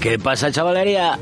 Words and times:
¿Qué 0.00 0.16
pasa, 0.16 0.52
chavalería? 0.52 1.18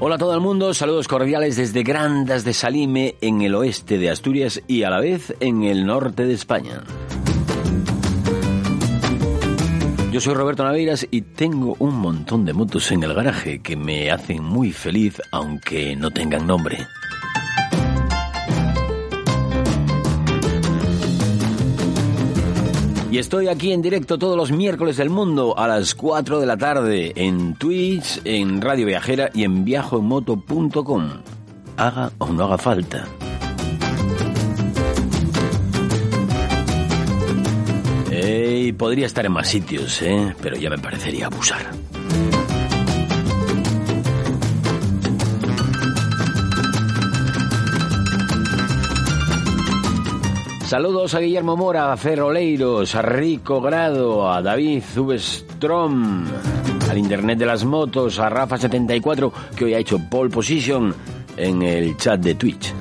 Hola 0.00 0.16
a 0.16 0.18
todo 0.18 0.34
el 0.34 0.40
mundo, 0.40 0.74
saludos 0.74 1.08
cordiales 1.08 1.56
desde 1.56 1.82
Grandas 1.82 2.44
de 2.44 2.52
Salime 2.52 3.16
en 3.22 3.40
el 3.40 3.54
oeste 3.54 3.96
de 3.96 4.10
Asturias 4.10 4.62
y 4.66 4.82
a 4.82 4.90
la 4.90 5.00
vez 5.00 5.34
en 5.40 5.64
el 5.64 5.86
norte 5.86 6.26
de 6.26 6.34
España. 6.34 6.82
Yo 10.12 10.20
soy 10.20 10.34
Roberto 10.34 10.64
Naveiras 10.64 11.06
y 11.10 11.22
tengo 11.22 11.74
un 11.78 11.94
montón 11.94 12.44
de 12.44 12.52
motos 12.52 12.92
en 12.92 13.02
el 13.02 13.14
garaje 13.14 13.60
que 13.60 13.76
me 13.76 14.10
hacen 14.10 14.44
muy 14.44 14.72
feliz 14.72 15.22
aunque 15.32 15.96
no 15.96 16.10
tengan 16.10 16.46
nombre. 16.46 16.86
Y 23.10 23.16
estoy 23.16 23.48
aquí 23.48 23.72
en 23.72 23.80
directo 23.80 24.18
todos 24.18 24.36
los 24.36 24.52
miércoles 24.52 24.98
del 24.98 25.08
mundo 25.08 25.58
a 25.58 25.66
las 25.66 25.94
4 25.94 26.40
de 26.40 26.46
la 26.46 26.58
tarde 26.58 27.12
en 27.16 27.54
Twitch, 27.54 28.20
en 28.24 28.60
Radio 28.60 28.84
Viajera 28.86 29.30
y 29.32 29.44
en 29.44 29.64
viajoenmoto.com. 29.64 31.08
Haga 31.78 32.12
o 32.18 32.26
no 32.26 32.44
haga 32.44 32.58
falta. 32.58 33.06
Ey, 38.10 38.72
podría 38.72 39.06
estar 39.06 39.24
en 39.24 39.32
más 39.32 39.48
sitios, 39.48 40.02
¿eh? 40.02 40.34
pero 40.42 40.56
ya 40.56 40.68
me 40.68 40.78
parecería 40.78 41.26
abusar. 41.26 41.70
Saludos 50.68 51.14
a 51.14 51.20
Guillermo 51.20 51.56
Mora, 51.56 51.90
a 51.90 51.96
Fer 51.96 52.20
Oleiros, 52.20 52.94
a 52.94 53.00
Rico 53.00 53.58
Grado, 53.58 54.30
a 54.30 54.42
David 54.42 54.82
Zubestrom, 54.82 56.26
al 56.90 56.98
Internet 56.98 57.38
de 57.38 57.46
las 57.46 57.64
Motos, 57.64 58.18
a 58.18 58.28
Rafa74, 58.28 59.32
que 59.56 59.64
hoy 59.64 59.72
ha 59.72 59.78
hecho 59.78 59.98
pole 60.10 60.28
position 60.28 60.94
en 61.38 61.62
el 61.62 61.96
chat 61.96 62.20
de 62.20 62.34
Twitch. 62.34 62.74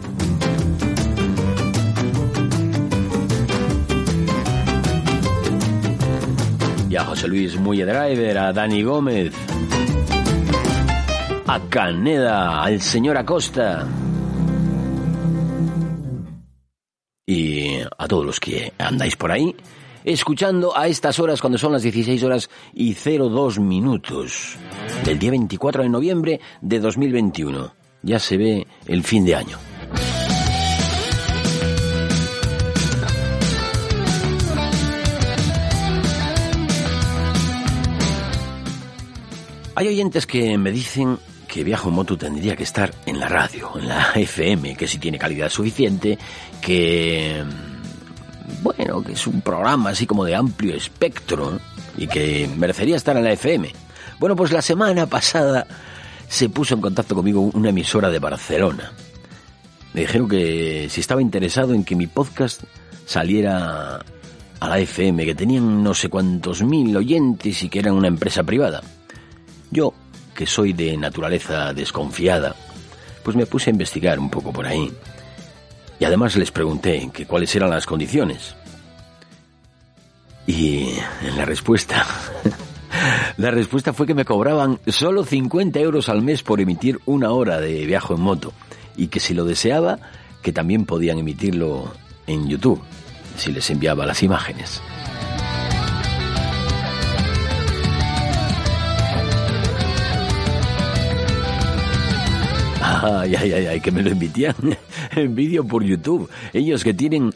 Y 6.90 6.96
a 6.98 7.06
José 7.06 7.30
Luis 7.30 7.58
Muye 7.58 7.86
Driver, 7.86 8.38
a 8.38 8.52
Dani 8.52 8.84
Gómez, 8.84 9.32
a 11.48 11.60
Caneda, 11.70 12.64
al 12.64 12.82
señor 12.82 13.16
Acosta. 13.16 13.88
Todos 18.08 18.26
los 18.26 18.40
que 18.40 18.74
andáis 18.78 19.16
por 19.16 19.32
ahí, 19.32 19.56
escuchando 20.04 20.78
a 20.78 20.88
estas 20.88 21.20
horas 21.20 21.42
cuando 21.42 21.58
son 21.58 21.74
las 21.74 21.84
16 21.84 22.24
horas 22.24 22.50
y 22.74 22.94
02 22.94 23.60
minutos 23.60 24.58
del 25.04 25.20
día 25.20 25.32
24 25.32 25.84
de 25.84 25.90
noviembre 25.90 26.40
de 26.62 26.80
2021. 26.80 27.74
Ya 28.04 28.20
se 28.20 28.38
ve 28.38 28.68
el 28.86 29.04
fin 29.04 29.26
de 29.26 29.36
año. 29.36 29.58
Hay 39.76 39.88
oyentes 39.90 40.26
que 40.26 40.58
me 40.58 40.72
dicen 40.72 41.20
que 41.48 41.64
Viajo 41.64 41.92
Moto 41.92 42.18
tendría 42.18 42.56
que 42.56 42.64
estar 42.64 42.94
en 43.06 43.20
la 43.20 43.28
radio, 43.30 43.72
en 43.76 43.88
la 43.88 44.12
FM, 44.16 44.76
que 44.76 44.88
si 44.88 44.98
tiene 44.98 45.20
calidad 45.20 45.50
suficiente, 45.50 46.18
que 46.62 47.44
que 49.06 49.14
es 49.14 49.28
un 49.28 49.42
programa 49.42 49.92
así 49.92 50.06
como 50.06 50.24
de 50.24 50.36
amplio 50.36 50.74
espectro 50.74 51.60
y 51.98 52.08
que 52.08 52.50
merecería 52.58 52.96
estar 52.96 53.18
en 53.18 53.24
la 53.24 53.32
FM. 53.34 53.72
Bueno, 54.20 54.36
pues 54.36 54.52
la 54.52 54.62
semana 54.62 55.06
pasada 55.06 55.68
se 56.28 56.50
puso 56.50 56.76
en 56.76 56.82
contacto 56.82 57.16
conmigo 57.16 57.42
una 57.42 57.70
emisora 57.70 58.10
de 58.10 58.20
Barcelona. 58.20 58.92
Me 59.94 60.02
dijeron 60.02 60.28
que 60.28 60.88
si 60.90 61.02
estaba 61.02 61.22
interesado 61.22 61.74
en 61.74 61.84
que 61.84 61.96
mi 61.96 62.08
podcast 62.08 62.64
saliera 63.06 64.04
a 64.60 64.70
la 64.70 64.80
FM, 64.80 65.26
que 65.26 65.36
tenían 65.36 65.84
no 65.84 65.94
sé 65.94 66.10
cuántos 66.10 66.62
mil 66.64 66.96
oyentes 66.96 67.64
y 67.64 67.70
que 67.70 67.80
eran 67.80 67.94
una 67.94 68.08
empresa 68.08 68.44
privada. 68.44 68.82
Yo, 69.72 69.94
que 70.36 70.46
soy 70.46 70.74
de 70.74 70.98
naturaleza 70.98 71.74
desconfiada, 71.74 72.56
pues 73.24 73.36
me 73.36 73.46
puse 73.46 73.70
a 73.70 73.74
investigar 73.74 74.20
un 74.20 74.30
poco 74.30 74.52
por 74.52 74.66
ahí. 74.66 74.92
Y 76.00 76.06
además 76.06 76.36
les 76.36 76.52
pregunté 76.52 77.10
que 77.14 77.26
cuáles 77.26 77.56
eran 77.56 77.70
las 77.70 77.86
condiciones. 77.86 78.56
Y 80.48 80.94
la 81.36 81.44
respuesta, 81.44 82.06
la 83.38 83.52
respuesta 83.52 83.92
fue 83.92 84.08
que 84.08 84.14
me 84.14 84.24
cobraban 84.24 84.80
solo 84.88 85.26
50 85.26 85.78
euros 85.80 86.08
al 86.08 86.22
mes 86.22 86.42
por 86.42 86.62
emitir 86.62 87.00
una 87.06 87.32
hora 87.32 87.60
de 87.60 87.86
viaje 87.86 88.14
en 88.14 88.22
moto. 88.22 88.54
Y 88.96 89.10
que 89.10 89.20
si 89.20 89.34
lo 89.34 89.44
deseaba, 89.44 90.00
que 90.42 90.54
también 90.54 90.86
podían 90.86 91.20
emitirlo 91.20 91.92
en 92.26 92.48
YouTube, 92.48 92.82
si 93.36 93.52
les 93.52 93.70
enviaba 93.70 94.06
las 94.06 94.24
imágenes. 94.24 94.82
Ay, 102.82 103.36
ay, 103.36 103.52
ay, 103.52 103.66
ay, 103.66 103.82
que 103.82 103.92
me 103.92 104.02
lo 104.02 104.12
emitían 104.12 104.56
en 105.16 105.36
vídeo 105.36 105.66
por 105.66 105.84
YouTube. 105.84 106.30
Ellos 106.54 106.86
que 106.86 106.94
tienen 106.94 107.34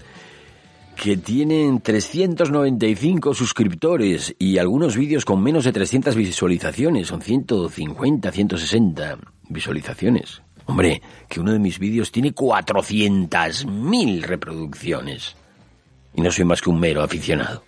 que 1.01 1.17
tienen 1.17 1.81
395 1.81 3.33
suscriptores 3.33 4.35
y 4.37 4.59
algunos 4.59 4.95
vídeos 4.95 5.25
con 5.25 5.41
menos 5.41 5.63
de 5.63 5.71
300 5.71 6.15
visualizaciones, 6.15 7.07
son 7.07 7.23
150, 7.23 8.31
160 8.31 9.17
visualizaciones. 9.49 10.43
Hombre, 10.67 11.01
que 11.27 11.39
uno 11.39 11.53
de 11.53 11.59
mis 11.59 11.79
vídeos 11.79 12.11
tiene 12.11 12.35
400.000 12.35 14.21
reproducciones. 14.21 15.35
Y 16.13 16.21
no 16.21 16.31
soy 16.31 16.45
más 16.45 16.61
que 16.61 16.69
un 16.69 16.79
mero 16.79 17.01
aficionado. 17.01 17.63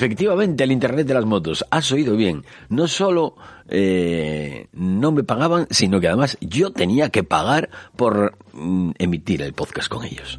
Efectivamente, 0.00 0.64
el 0.64 0.72
Internet 0.72 1.06
de 1.06 1.12
las 1.12 1.26
motos. 1.26 1.62
Has 1.70 1.92
oído 1.92 2.16
bien. 2.16 2.42
No 2.70 2.88
solo 2.88 3.36
eh, 3.68 4.68
no 4.72 5.12
me 5.12 5.24
pagaban, 5.24 5.66
sino 5.68 6.00
que 6.00 6.08
además 6.08 6.38
yo 6.40 6.70
tenía 6.70 7.10
que 7.10 7.22
pagar 7.22 7.68
por 7.96 8.32
mm, 8.54 8.92
emitir 8.98 9.42
el 9.42 9.52
podcast 9.52 9.88
con 9.88 10.06
ellos. 10.06 10.38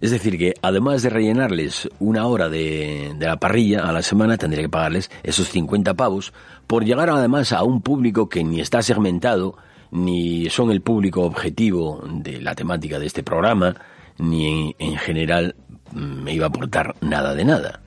Es 0.00 0.10
decir, 0.10 0.36
que 0.36 0.54
además 0.62 1.02
de 1.02 1.10
rellenarles 1.10 1.88
una 2.00 2.26
hora 2.26 2.48
de, 2.48 3.14
de, 3.16 3.24
la 3.24 3.38
parrilla 3.38 3.88
a 3.88 3.92
la 3.92 4.02
semana, 4.02 4.36
tendría 4.36 4.64
que 4.64 4.68
pagarles 4.68 5.08
esos 5.22 5.46
50 5.50 5.94
pavos 5.94 6.32
por 6.66 6.84
llegar 6.84 7.08
además 7.08 7.52
a 7.52 7.62
un 7.62 7.82
público 7.82 8.28
que 8.28 8.42
ni 8.42 8.60
está 8.60 8.82
segmentado, 8.82 9.56
ni 9.92 10.50
son 10.50 10.72
el 10.72 10.80
público 10.80 11.22
objetivo 11.22 12.02
de 12.04 12.40
la 12.40 12.56
temática 12.56 12.98
de 12.98 13.06
este 13.06 13.22
programa, 13.22 13.76
ni 14.18 14.74
en 14.78 14.96
general 14.96 15.54
me 15.92 16.32
iba 16.32 16.46
a 16.46 16.48
aportar 16.48 16.94
nada 17.00 17.34
de 17.34 17.44
nada. 17.44 17.80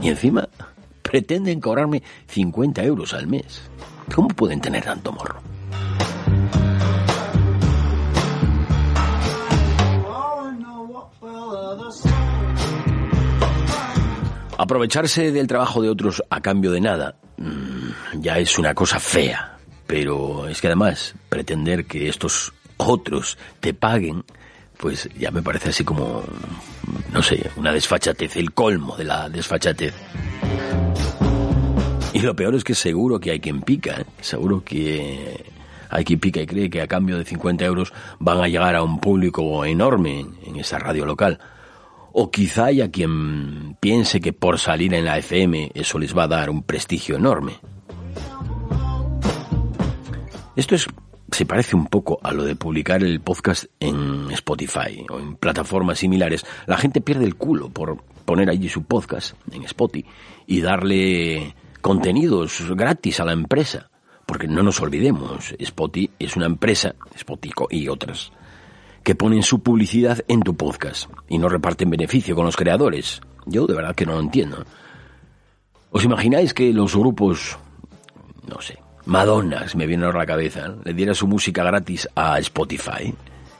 Y 0.00 0.08
encima 0.08 0.48
pretenden 1.02 1.60
cobrarme 1.60 2.02
50 2.26 2.82
euros 2.82 3.14
al 3.14 3.26
mes. 3.26 3.70
¿Cómo 4.14 4.28
pueden 4.28 4.60
tener 4.60 4.84
tanto 4.84 5.12
morro? 5.12 5.40
Aprovecharse 14.56 15.32
del 15.32 15.46
trabajo 15.46 15.82
de 15.82 15.90
otros 15.90 16.22
a 16.30 16.40
cambio 16.40 16.70
de 16.70 16.80
nada 16.80 17.16
mm, 17.36 18.20
ya 18.20 18.38
es 18.38 18.58
una 18.58 18.74
cosa 18.74 19.00
fea, 19.00 19.58
pero 19.86 20.48
es 20.48 20.60
que 20.60 20.68
además 20.68 21.14
pretender 21.28 21.86
que 21.86 22.08
estos 22.08 22.52
otros 22.76 23.36
te 23.60 23.74
paguen, 23.74 24.24
pues 24.78 25.08
ya 25.18 25.30
me 25.30 25.42
parece 25.42 25.70
así 25.70 25.84
como, 25.84 26.22
no 27.12 27.22
sé, 27.22 27.50
una 27.56 27.72
desfachatez, 27.72 28.36
el 28.36 28.52
colmo 28.52 28.96
de 28.96 29.04
la 29.04 29.28
desfachatez. 29.28 29.94
Y 32.12 32.20
lo 32.20 32.36
peor 32.36 32.54
es 32.54 32.62
que 32.62 32.74
seguro 32.74 33.18
que 33.18 33.32
hay 33.32 33.40
quien 33.40 33.62
pica, 33.62 34.00
¿eh? 34.00 34.06
seguro 34.20 34.62
que 34.64 35.44
hay 35.90 36.04
quien 36.04 36.20
pica 36.20 36.40
y 36.40 36.46
cree 36.46 36.70
que 36.70 36.80
a 36.80 36.86
cambio 36.86 37.18
de 37.18 37.24
50 37.24 37.64
euros 37.64 37.92
van 38.18 38.40
a 38.40 38.48
llegar 38.48 38.76
a 38.76 38.82
un 38.82 39.00
público 39.00 39.64
enorme 39.64 40.26
en 40.44 40.56
esa 40.56 40.78
radio 40.78 41.06
local. 41.06 41.38
O 42.12 42.30
quizá 42.30 42.66
haya 42.66 42.90
quien 42.90 43.76
piense 43.80 44.20
que 44.20 44.32
por 44.32 44.60
salir 44.60 44.94
en 44.94 45.04
la 45.04 45.18
FM 45.18 45.72
eso 45.74 45.98
les 45.98 46.16
va 46.16 46.24
a 46.24 46.28
dar 46.28 46.50
un 46.50 46.62
prestigio 46.62 47.16
enorme. 47.16 47.54
Esto 50.54 50.76
es, 50.76 50.86
se 51.34 51.46
parece 51.46 51.74
un 51.74 51.86
poco 51.86 52.20
a 52.22 52.32
lo 52.32 52.44
de 52.44 52.54
publicar 52.54 53.02
el 53.02 53.20
podcast 53.20 53.64
en 53.80 54.30
Spotify 54.30 55.04
o 55.10 55.18
en 55.18 55.34
plataformas 55.34 55.98
similares. 55.98 56.46
La 56.66 56.76
gente 56.76 57.00
pierde 57.00 57.24
el 57.24 57.34
culo 57.34 57.70
por 57.70 58.00
poner 58.24 58.48
allí 58.48 58.68
su 58.68 58.84
podcast 58.84 59.34
en 59.50 59.64
Spotify 59.64 60.08
y 60.46 60.60
darle 60.60 61.56
contenidos 61.80 62.62
gratis 62.76 63.18
a 63.18 63.24
la 63.24 63.32
empresa. 63.32 63.90
Porque 64.26 64.46
no 64.46 64.62
nos 64.62 64.80
olvidemos, 64.80 65.56
Spotify 65.58 66.08
es 66.20 66.36
una 66.36 66.46
empresa, 66.46 66.94
Spotify 67.16 67.66
y 67.70 67.88
otras, 67.88 68.30
que 69.02 69.16
ponen 69.16 69.42
su 69.42 69.60
publicidad 69.60 70.24
en 70.28 70.40
tu 70.40 70.54
podcast 70.56 71.10
y 71.28 71.38
no 71.38 71.48
reparten 71.48 71.90
beneficio 71.90 72.36
con 72.36 72.46
los 72.46 72.56
creadores. 72.56 73.20
Yo 73.44 73.66
de 73.66 73.74
verdad 73.74 73.96
que 73.96 74.06
no 74.06 74.12
lo 74.12 74.20
entiendo. 74.20 74.64
¿Os 75.90 76.04
imagináis 76.04 76.54
que 76.54 76.72
los 76.72 76.96
grupos, 76.96 77.58
no 78.48 78.60
sé, 78.60 78.78
Madonna, 79.06 79.66
me 79.74 79.86
viene 79.86 80.06
ahora 80.06 80.20
a 80.20 80.22
la 80.22 80.26
cabeza, 80.26 80.74
le 80.82 80.94
diera 80.94 81.14
su 81.14 81.26
música 81.26 81.62
gratis 81.62 82.08
a 82.14 82.38
Spotify? 82.38 83.14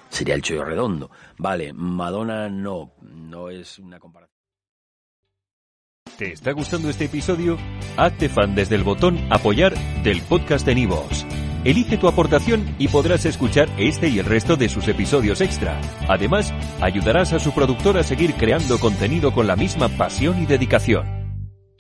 Sería 0.09 0.35
el 0.35 0.43
chollo 0.43 0.65
redondo. 0.65 1.11
Vale, 1.39 1.73
Madonna 1.73 2.49
no, 2.49 2.93
no 3.03 3.51
es 3.51 3.79
una 3.79 3.99
comparación. 3.99 4.35
¿Te 6.17 6.33
está 6.33 6.53
gustando 6.53 6.89
este 6.89 7.07
episodio? 7.07 7.59
Hazte 7.97 8.29
fan 8.29 8.55
desde 8.55 8.77
el 8.77 8.85
botón 8.85 9.19
apoyar 9.31 9.75
del 10.03 10.23
podcast 10.23 10.65
de 10.65 10.77
Nivos. 10.77 11.27
Elige 11.65 11.99
tu 11.99 12.09
aportación 12.09 12.75
y 12.79 12.89
podrás 12.89 13.27
escuchar 13.27 13.69
este 13.77 14.09
y 14.09 14.21
el 14.21 14.27
resto 14.27 14.57
de 14.57 14.69
sus 14.69 14.87
episodios 14.87 15.41
extra. 15.41 15.81
Además, 16.09 16.55
ayudarás 16.81 17.33
a 17.33 17.39
su 17.39 17.53
productor 17.53 17.99
a 17.99 18.05
seguir 18.05 18.35
creando 18.35 18.79
contenido 18.79 19.33
con 19.33 19.47
la 19.47 19.57
misma 19.57 19.89
pasión 19.89 20.43
y 20.43 20.47
dedicación. 20.47 21.14